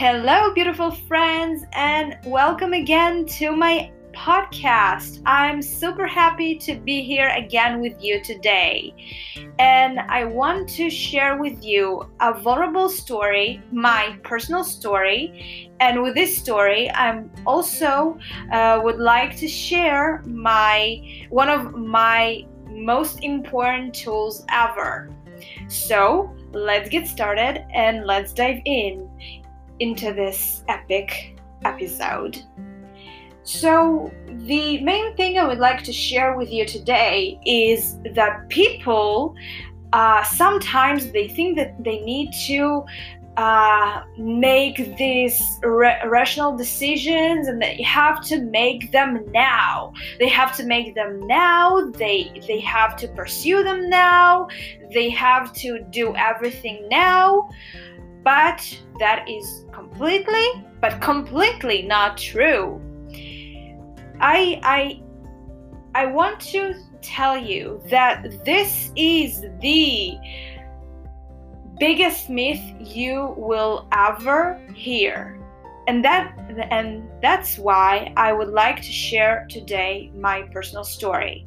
[0.00, 5.20] Hello, beautiful friends, and welcome again to my podcast.
[5.26, 8.94] I'm super happy to be here again with you today.
[9.58, 15.68] And I want to share with you a vulnerable story, my personal story.
[15.80, 18.20] And with this story, I'm also
[18.52, 25.10] uh, would like to share my one of my most important tools ever.
[25.66, 29.10] So, let's get started and let's dive in
[29.80, 32.42] into this epic episode.
[33.44, 39.34] So, the main thing I would like to share with you today is that people
[39.92, 42.84] uh, sometimes they think that they need to
[43.38, 49.92] uh, make these ra- rational decisions and they have to make them now.
[50.18, 51.90] They have to make them now.
[51.92, 54.48] They they have to pursue them now.
[54.92, 57.48] They have to do everything now
[58.24, 58.60] but
[58.98, 62.80] that is completely but completely not true
[64.20, 65.00] i i
[65.94, 70.18] i want to tell you that this is the
[71.78, 75.38] biggest myth you will ever hear.
[75.86, 76.36] And that
[76.70, 81.46] and that's why I would like to share today my personal story.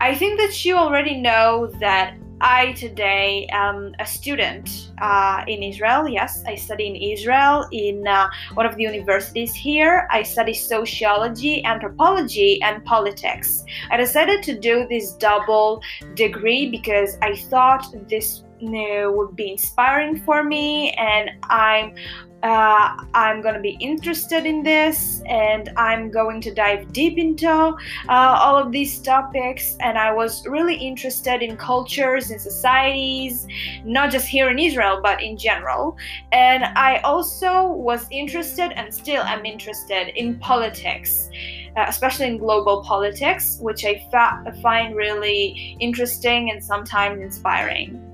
[0.00, 6.08] I think that you already know that I today am a student uh, in Israel.
[6.08, 10.08] Yes, I study in Israel in uh, one of the universities here.
[10.10, 13.64] I study sociology, anthropology, and politics.
[13.90, 15.82] I decided to do this double
[16.14, 21.94] degree because I thought this would be inspiring for me and i'm
[22.42, 27.48] uh, i'm going to be interested in this and i'm going to dive deep into
[27.48, 27.74] uh,
[28.08, 29.76] all of these topics.
[29.80, 33.46] And i was really interested in cultures and societies
[33.84, 35.96] not just here in israel but in general.
[36.32, 41.28] And i also was interested and still am interested in politics
[41.76, 48.09] uh, especially in global politics which i fa- find really interesting and sometimes inspiring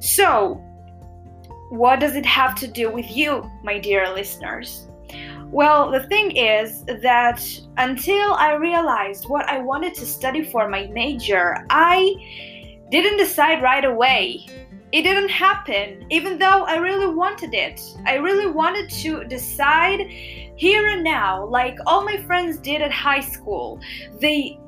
[0.00, 0.62] so,
[1.70, 4.88] what does it have to do with you, my dear listeners?
[5.50, 7.42] Well, the thing is that
[7.78, 12.14] until I realized what I wanted to study for my major, I
[12.90, 14.46] didn't decide right away.
[14.92, 17.80] It didn't happen, even though I really wanted it.
[18.06, 20.00] I really wanted to decide
[20.56, 23.80] here and now, like all my friends did at high school.
[24.20, 24.58] They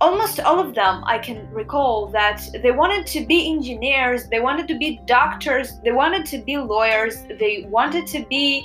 [0.00, 4.68] almost all of them i can recall that they wanted to be engineers they wanted
[4.68, 8.62] to be doctors they wanted to be lawyers they wanted to be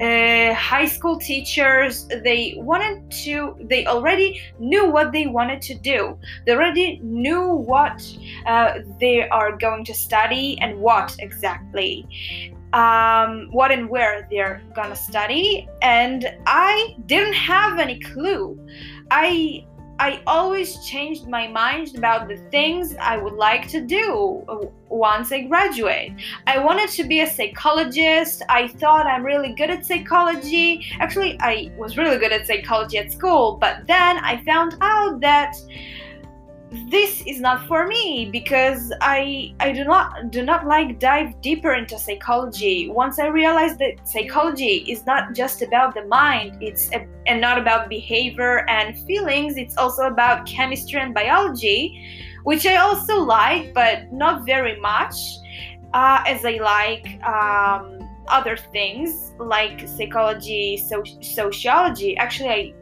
[0.00, 6.18] uh, high school teachers they wanted to they already knew what they wanted to do.
[6.46, 8.02] They already knew what
[8.46, 12.06] uh, they are going to study and what exactly
[12.72, 15.68] um, what and where they're gonna study.
[15.82, 18.58] And i didn't have any clue.
[19.10, 19.66] I
[19.98, 24.42] I always changed my mind about the things I would like to do
[24.88, 26.14] once I graduate.
[26.46, 28.42] I wanted to be a psychologist.
[28.48, 30.84] I thought I'm really good at psychology.
[30.98, 35.54] Actually, I was really good at psychology at school, but then I found out that
[36.90, 41.74] this is not for me because I I do not do not like dive deeper
[41.74, 42.88] into psychology.
[42.88, 47.58] Once I realized that psychology is not just about the mind, it's a, and not
[47.58, 49.56] about behavior and feelings.
[49.56, 52.06] It's also about chemistry and biology,
[52.44, 55.14] which I also like, but not very much,
[55.92, 57.22] uh, as I like.
[57.22, 62.16] Um, other things like psychology, so- sociology.
[62.16, 62.72] Actually, I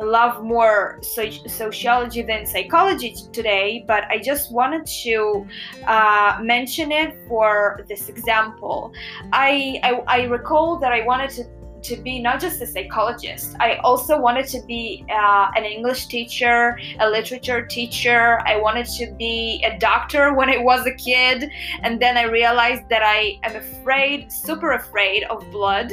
[0.00, 5.46] love more so- sociology than psychology today, but I just wanted to
[5.86, 8.92] uh, mention it for this example.
[9.32, 11.44] I, I, I recall that I wanted to
[11.82, 13.56] to be not just a psychologist.
[13.58, 18.40] I also wanted to be uh, an English teacher, a literature teacher.
[18.46, 21.50] I wanted to be a doctor when I was a kid.
[21.82, 25.92] And then I realized that I am afraid, super afraid of blood,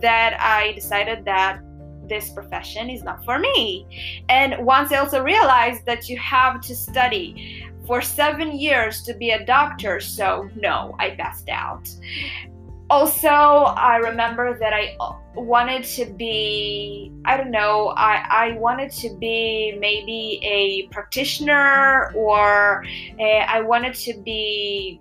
[0.00, 1.60] that I decided that
[2.08, 3.86] this profession is not for me.
[4.28, 9.30] And once I also realized that you have to study for seven years to be
[9.30, 11.88] a doctor, so no, I passed out.
[12.90, 14.96] Also, I remember that I
[15.34, 22.82] wanted to be, I don't know, I, I wanted to be maybe a practitioner or
[23.18, 25.00] a, eh, I wanted to be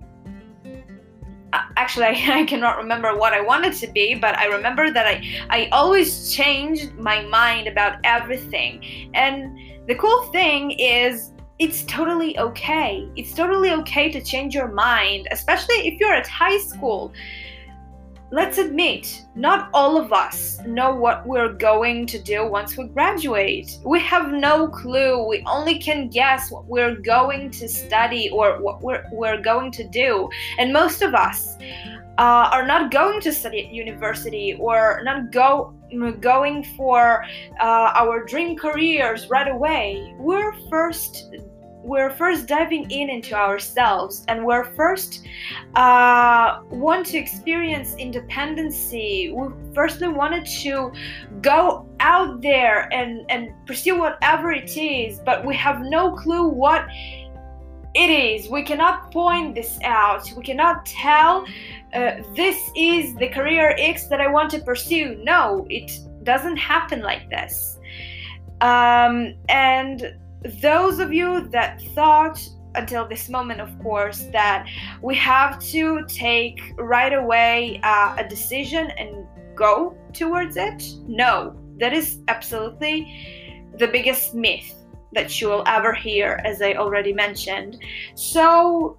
[1.76, 5.70] actually I, cannot remember what I wanted to be, but I remember that I I
[5.72, 9.12] always changed my mind about everything.
[9.14, 9.58] And
[9.88, 13.10] the cool thing is it's totally okay.
[13.16, 17.14] It's totally okay to change your mind, especially if you're at high school.
[18.32, 23.78] Let's admit, not all of us know what we're going to do once we graduate.
[23.86, 25.26] We have no clue.
[25.28, 29.88] We only can guess what we're going to study or what we're, we're going to
[29.88, 30.30] do.
[30.60, 31.58] And most of us
[32.18, 35.74] uh, are not going to study at university or not go
[36.20, 37.24] going for
[37.62, 40.14] uh, our dream careers right away.
[40.18, 41.34] We're first
[41.88, 45.26] we're first diving in into ourselves and we're first
[45.76, 49.32] uh, want to experience independency.
[49.34, 50.92] We firstly wanted to
[51.42, 56.86] go out there and and pursue whatever it is but we have no clue what
[57.96, 58.50] it is.
[58.50, 60.32] We cannot point this out.
[60.36, 61.46] We cannot tell
[61.94, 65.16] uh, this is the career x that i want to pursue.
[65.24, 65.90] No it
[66.24, 67.80] doesn't happen like this.
[68.60, 70.18] Um, and
[70.62, 74.68] those of you that thought until this moment, of course, that
[75.02, 79.26] we have to take right away uh, a decision and
[79.56, 84.74] go towards it, no, that is absolutely the biggest myth
[85.14, 87.80] that you will ever hear, as I already mentioned.
[88.16, 88.98] So,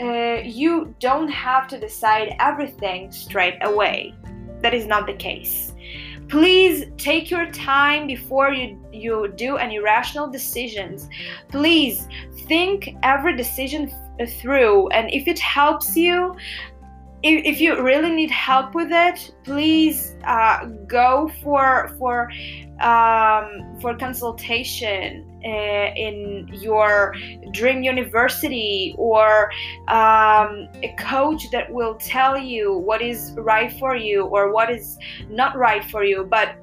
[0.00, 4.14] uh, you don't have to decide everything straight away.
[4.62, 5.72] That is not the case.
[6.28, 11.08] Please take your time before you, you do any rational decisions.
[11.48, 12.06] Please
[12.46, 13.92] think every decision
[14.40, 16.34] through, and if it helps you,
[17.22, 22.30] if, if you really need help with it, please uh, go for for
[22.80, 27.14] um, for consultation uh, in your
[27.52, 29.50] dream university or
[29.88, 34.98] um, a coach that will tell you what is right for you or what is
[35.28, 36.24] not right for you.
[36.24, 36.56] But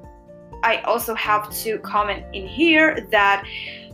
[0.62, 3.46] I also have to comment in here that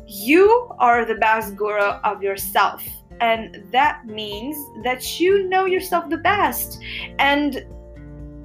[0.07, 2.85] you are the best guru of yourself
[3.21, 6.83] and that means that you know yourself the best
[7.19, 7.65] and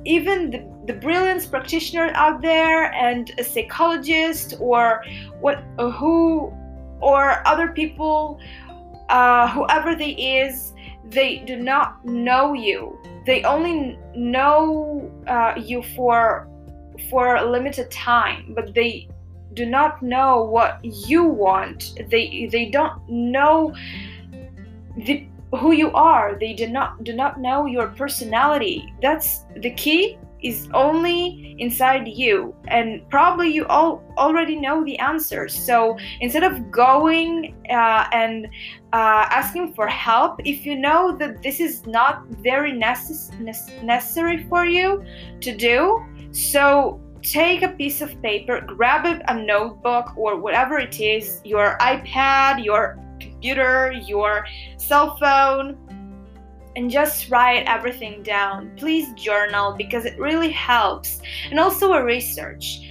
[0.06, 5.04] even the, the brilliant practitioner out there and a psychologist or
[5.40, 6.52] what who
[7.02, 8.40] or other people
[9.10, 10.74] uh, whoever they is
[11.06, 16.48] they do not know you they only know uh, you for
[17.10, 19.08] for a limited time but they
[19.54, 23.74] do not know what you want they they don't know
[25.06, 26.38] the, who you are.
[26.40, 28.94] They do not do not know your personality.
[29.02, 32.56] That's the key is only inside you.
[32.68, 35.54] And probably you all already know the answers.
[35.54, 38.48] So instead of going uh, and
[38.94, 43.32] uh, asking for help if you know that this is not very necess-
[43.84, 45.04] necessary for you
[45.42, 46.02] to do
[46.32, 52.64] so take a piece of paper grab a notebook or whatever it is your ipad
[52.64, 54.46] your computer, your
[54.78, 55.78] cell phone,
[56.78, 58.72] and just write everything down.
[58.78, 61.20] Please journal because it really helps.
[61.50, 62.82] And also a research.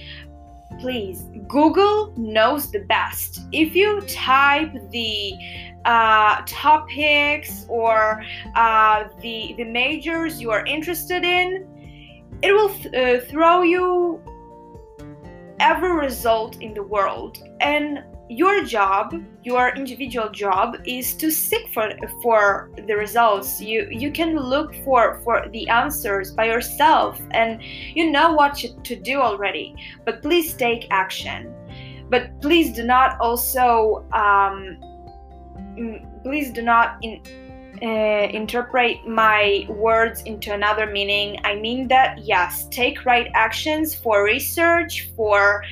[0.81, 3.39] Please, Google knows the best.
[3.53, 5.33] If you type the
[5.85, 8.21] uh, topics or
[8.55, 11.65] uh, the the majors you are interested in,
[12.43, 14.21] it will th- uh, throw you
[15.59, 17.43] every result in the world.
[17.59, 19.13] And your job
[19.43, 21.89] your individual job is to seek for
[22.21, 23.61] for the results.
[23.61, 27.61] You you can look for for the answers by yourself and
[27.95, 29.75] you know what to do already.
[30.05, 31.53] But please take action.
[32.09, 34.77] But please do not also um,
[35.79, 37.21] mm, please do not in,
[37.81, 41.39] uh, interpret my words into another meaning.
[41.43, 45.63] I mean that yes take right actions for research for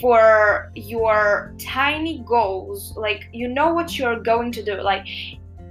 [0.00, 2.96] for your tiny goals.
[2.96, 4.80] Like you know what you're going to do.
[4.80, 5.06] Like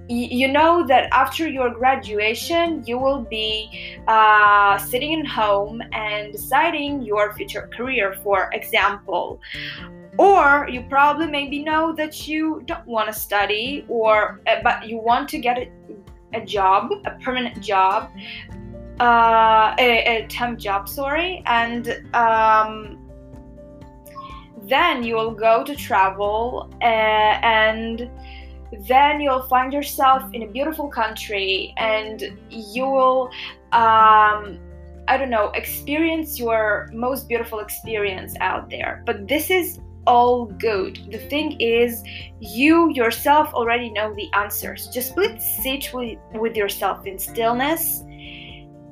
[0.09, 7.01] you know that after your graduation you will be uh, sitting in home and deciding
[7.01, 8.15] your future career.
[8.23, 9.41] For example
[10.17, 14.97] or you probably maybe know that you don't want to study or uh, but you
[14.97, 15.69] want to get a,
[16.33, 18.09] a job a permanent job
[18.99, 22.97] uh, a, a temp job sorry and um,
[24.63, 28.09] then you will go to travel uh, and
[28.87, 33.29] then you'll find yourself in a beautiful country and you will
[33.71, 34.59] um,
[35.07, 39.03] i don't know experience your most beautiful experience out there.
[39.05, 42.03] But this is all good the thing is
[42.39, 45.13] you yourself already know the answers just
[45.59, 48.03] sit with, with yourself in stillness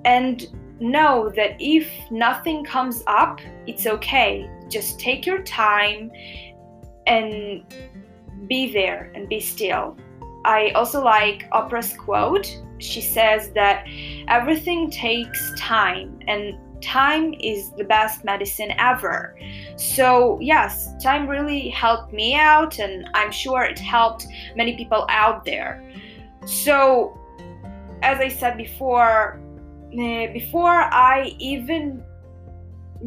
[0.04, 0.48] and
[0.80, 6.12] know that if nothing comes up it's okay just take your time
[7.08, 7.64] and
[8.48, 9.98] be there and be still.
[10.44, 12.56] I also like Oprah's quote.
[12.78, 13.86] She says that
[14.28, 19.38] everything takes time and time is the best medicine ever.
[19.76, 25.46] So, yes, time really helped me out, and I'm sure it helped many people out
[25.46, 25.84] there.
[26.46, 27.18] So,
[28.02, 29.40] as I said before,
[29.98, 32.04] eh, before I even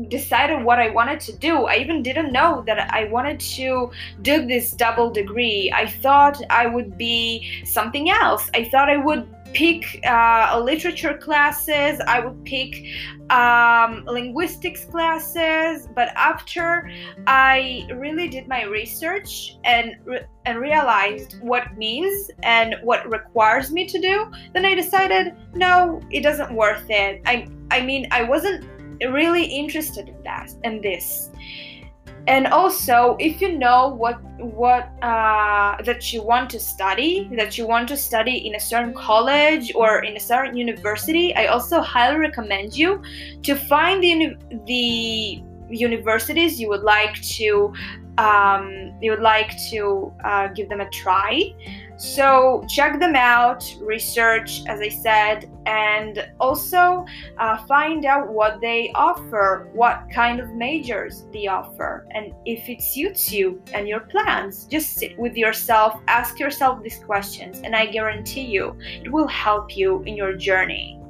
[0.08, 1.64] decided what I wanted to do.
[1.64, 3.90] I even didn't know that I wanted to
[4.22, 5.72] do this double degree.
[5.74, 8.48] I thought I would be something else.
[8.54, 12.84] I thought I would pick uh, literature classes, I would pick
[13.30, 15.88] um, linguistics classes.
[15.94, 16.90] But after
[17.26, 23.86] I really did my research and re- and realized what means and what requires me
[23.86, 27.22] to do, then I decided no, it doesn't worth it.
[27.26, 28.64] I I mean I wasn't
[29.00, 31.30] really interested in that and this
[32.28, 37.66] and also if you know what what uh, that you want to study that you
[37.66, 42.18] want to study in a certain college or in a certain university i also highly
[42.18, 43.02] recommend you
[43.42, 47.72] to find the, the universities you would like to
[48.18, 51.54] um, you would like to uh, give them a try
[51.98, 57.04] so check them out, research, as I said, and also
[57.38, 62.82] uh, find out what they offer, what kind of majors they offer, and if it
[62.82, 64.66] suits you and your plans.
[64.66, 69.76] Just sit with yourself, ask yourself these questions, and I guarantee you it will help
[69.76, 71.00] you in your journey.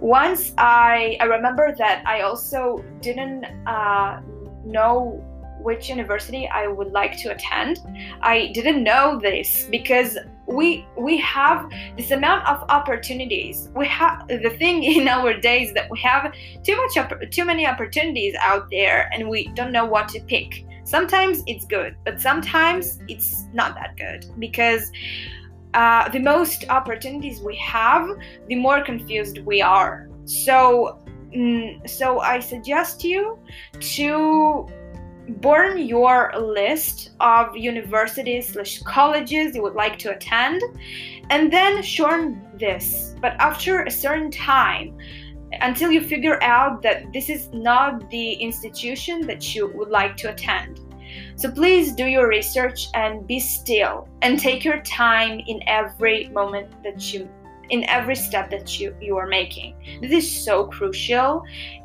[0.00, 4.20] Once I, I remember that I also didn't uh,
[4.64, 5.24] know
[5.62, 7.80] which university I would like to attend.
[8.22, 13.68] I didn't know this because we we have this amount of opportunities.
[13.74, 16.32] We have the thing in our days that we have
[16.64, 16.98] too much
[17.30, 20.66] too many opportunities out there and we don't know what to pick.
[20.84, 24.90] Sometimes it's good, but sometimes it's not that good because
[25.74, 28.08] uh, the most opportunities we have,
[28.48, 30.08] the more confused we are.
[30.24, 31.00] So,
[31.34, 33.38] mm, so I suggest you
[33.78, 34.68] to
[35.40, 40.62] burn your list of universities slash colleges you would like to attend
[41.30, 43.14] and then shorten this.
[43.20, 44.96] But after a certain time
[45.60, 50.32] until you figure out that this is not the institution that you would like to
[50.32, 50.80] attend.
[51.36, 56.82] So please do your research and be still and take your time in every moment
[56.84, 57.28] that you
[57.70, 59.74] in every step that you you are making.
[60.00, 61.42] This is so crucial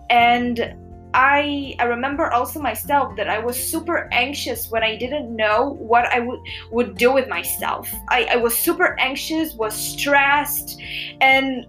[0.10, 0.76] and
[1.16, 6.06] I I remember also myself that I was super anxious when I didn't know what
[6.08, 6.42] I would
[6.72, 7.90] would do with myself.
[8.10, 10.78] I, I was super anxious, was stressed,
[11.22, 11.66] and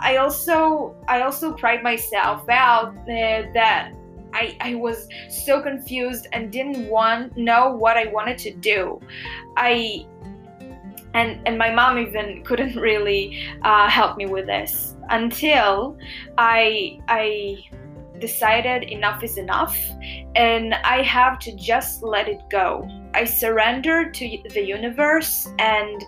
[0.00, 3.92] I also I also cried myself out uh, that
[4.34, 9.00] I, I was so confused and didn't want know what I wanted to do.
[9.56, 10.06] I
[11.14, 15.96] and and my mom even couldn't really uh, help me with this until
[16.36, 17.64] I I
[18.22, 19.76] decided enough is enough
[20.36, 22.88] and I have to just let it go.
[23.14, 26.02] I surrender to the universe and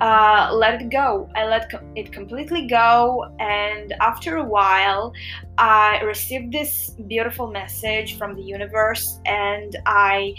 [0.00, 1.28] uh, let it go.
[1.34, 3.26] I let it completely go.
[3.38, 5.12] And after a while,
[5.58, 10.34] I received this beautiful message from the universe, and I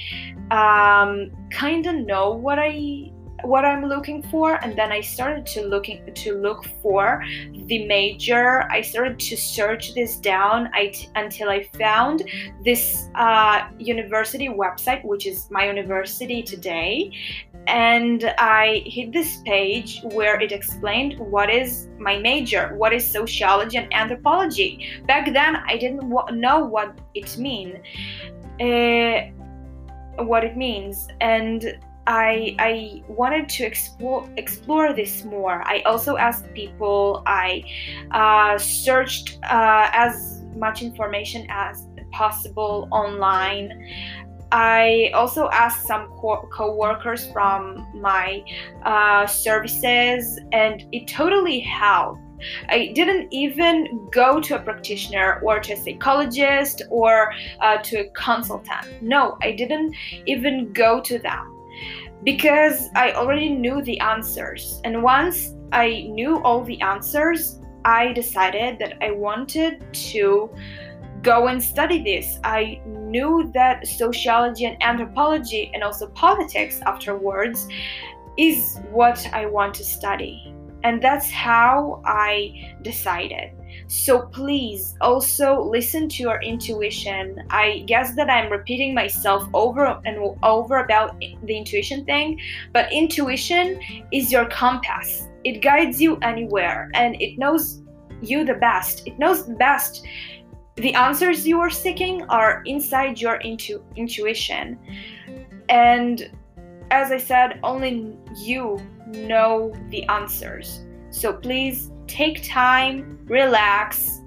[0.50, 3.12] um, kind of know what I
[3.44, 7.24] what I'm looking for and then I started to looking to look for
[7.68, 8.64] the major.
[8.72, 10.70] I started to search this down
[11.16, 12.30] until I found
[12.64, 17.12] this uh, university website which is my university today.
[17.68, 23.78] And I hit this page where it explained what is my major what is sociology
[23.78, 25.02] and anthropology.
[25.06, 27.82] Back then I didn't know what it mean
[28.60, 29.30] uh,
[30.24, 31.08] what it means.
[31.22, 35.62] And I I wanted to explore explore this more.
[35.66, 37.22] I also asked people.
[37.28, 37.64] I
[38.12, 43.72] uh, searched uh, as much information as possible online.
[44.54, 48.42] I also asked some co- workers from my
[48.84, 52.22] uh, services, and it totally helped.
[52.70, 58.10] I didn't even go to a practitioner or to a psychologist or uh, to a
[58.12, 59.02] consultant.
[59.02, 59.94] No, I didn't
[60.26, 61.57] even go to them
[62.24, 64.82] because I already knew the answers.
[64.84, 70.50] And once I knew all the answers, I decided that I wanted to
[71.22, 72.40] go and study this.
[72.44, 77.68] I knew that sociology and anthropology and also politics afterwards
[78.38, 80.54] is what I want to study.
[80.84, 83.52] And that's how I decided.
[83.88, 87.42] So please also listen to your intuition.
[87.50, 92.40] I guess that I'm repeating myself over and over about the intuition thing,
[92.74, 93.80] but intuition
[94.12, 95.30] is your compass.
[95.46, 97.82] It guides you anywhere and it knows
[98.22, 99.08] you the best.
[99.08, 100.06] It knows the best.
[100.76, 104.78] The answers you are seeking are inside your intu- intuition.
[105.70, 106.30] And
[106.92, 110.82] as I said, only you know the answers.
[111.10, 114.22] So please take time, relax,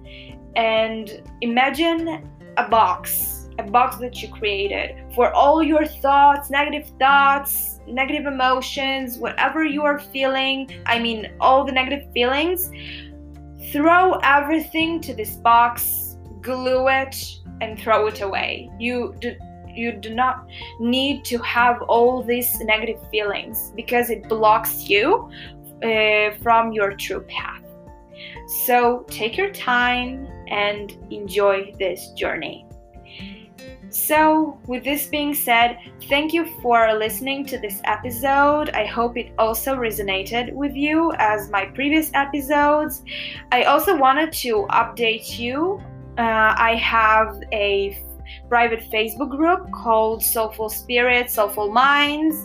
[0.57, 7.81] and imagine a box, a box that you created for all your thoughts, negative thoughts,
[7.87, 10.71] negative emotions, whatever you are feeling.
[10.87, 12.71] I mean, all the negative feelings.
[13.73, 17.17] Throw everything to this box, glue it,
[17.61, 18.71] and throw it away.
[18.79, 19.37] You do,
[19.69, 20.47] you do not
[20.81, 25.31] need to have all these negative feelings because it blocks you
[25.83, 27.63] uh, from your true path.
[28.67, 32.67] So take your time and enjoy this journey.
[33.93, 38.71] So, with this being said, thank you for listening to this episode.
[38.71, 43.03] I hope it also resonated with you as my previous episodes.
[43.51, 45.83] I also wanted to update you.
[46.17, 48.01] Uh, I have a
[48.51, 52.37] private Facebook group called Soulful Spirits, Soulful Minds.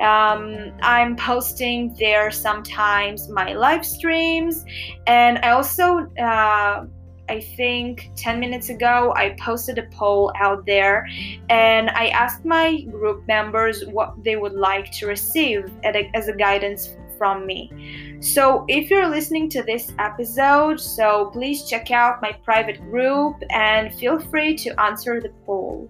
[0.00, 4.64] Um, I'm posting there sometimes my live streams,
[5.06, 6.10] and I also.
[6.18, 6.86] Uh,
[7.28, 11.06] I think 10 minutes ago, I posted a poll out there
[11.48, 16.96] and I asked my group members what they would like to receive as a guidance
[17.22, 17.70] from me.
[18.18, 23.94] So, if you're listening to this episode, so please check out my private group and
[23.94, 25.88] feel free to answer the poll.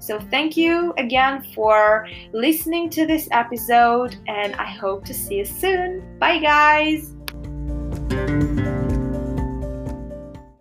[0.00, 5.44] So, thank you again for listening to this episode, and I hope to see you
[5.44, 6.18] soon.
[6.18, 7.13] Bye, guys.